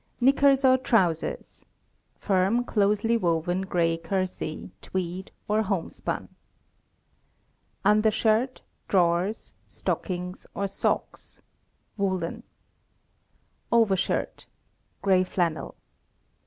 [0.19, 1.63] Knickers or trousers
[2.17, 6.27] (firm, closely woven gray kersey, tweed, or homespun).
[7.85, 11.39] Undershirt, drawers, stockings, or socks
[11.97, 12.41] (woolen).
[13.71, 14.47] Overshirt
[15.03, 15.75] (gray flannel).